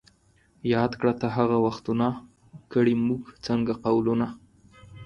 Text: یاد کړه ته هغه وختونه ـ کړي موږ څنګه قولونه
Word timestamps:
یاد 0.73 0.91
کړه 0.99 1.13
ته 1.21 1.27
هغه 1.37 1.57
وختونه 1.67 2.07
ـ 2.15 2.19
کړي 2.73 2.93
موږ 3.07 3.23
څنګه 3.45 3.73
قولونه 3.85 4.27